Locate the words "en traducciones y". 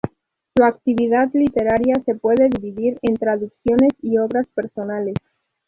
3.03-4.17